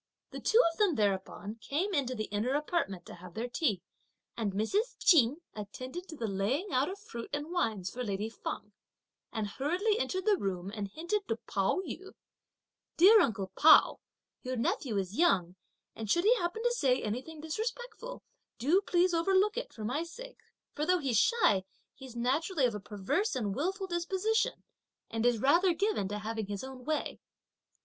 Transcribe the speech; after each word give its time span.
The 0.31 0.39
two 0.39 0.59
of 0.71 0.79
them 0.79 0.95
thereupon 0.95 1.57
came 1.57 1.93
into 1.93 2.15
the 2.15 2.23
inner 2.33 2.55
apartment 2.55 3.05
to 3.05 3.13
have 3.13 3.35
their 3.35 3.47
tea; 3.47 3.83
and 4.35 4.51
Mrs. 4.51 4.97
Ch'in 4.97 5.41
attended 5.53 6.07
to 6.07 6.15
the 6.15 6.25
laying 6.25 6.71
out 6.71 6.89
of 6.89 6.97
fruit 6.97 7.29
and 7.31 7.51
wines 7.51 7.91
for 7.91 8.03
lady 8.03 8.27
Feng, 8.27 8.73
and 9.31 9.45
hurriedly 9.45 9.99
entered 9.99 10.25
the 10.25 10.37
room 10.37 10.71
and 10.73 10.87
hinted 10.87 11.27
to 11.27 11.35
Pao 11.35 11.81
yü: 11.85 12.13
"Dear 12.97 13.19
uncle 13.21 13.51
Pao, 13.55 13.99
your 14.41 14.55
nephew 14.55 14.97
is 14.97 15.19
young, 15.19 15.55
and 15.95 16.09
should 16.09 16.23
he 16.23 16.35
happen 16.37 16.63
to 16.63 16.71
say 16.73 17.03
anything 17.03 17.39
disrespectful, 17.39 18.23
do 18.57 18.81
please 18.81 19.13
overlook 19.13 19.55
it, 19.55 19.71
for 19.71 19.85
my 19.85 20.01
sake, 20.01 20.39
for 20.73 20.83
though 20.83 20.99
shy, 21.11 21.63
he's 21.93 22.15
naturally 22.15 22.65
of 22.65 22.73
a 22.73 22.79
perverse 22.79 23.35
and 23.35 23.53
wilful 23.55 23.85
disposition, 23.85 24.63
and 25.11 25.27
is 25.27 25.37
rather 25.37 25.73
given 25.75 26.07
to 26.07 26.17
having 26.17 26.47
his 26.47 26.63
own 26.63 26.85
way." 26.85 27.19